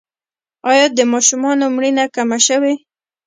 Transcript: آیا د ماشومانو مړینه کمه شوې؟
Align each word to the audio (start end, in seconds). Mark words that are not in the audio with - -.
آیا 0.69 0.85
د 0.97 0.99
ماشومانو 1.13 1.65
مړینه 1.75 2.05
کمه 2.15 2.39
شوې؟ 2.47 2.73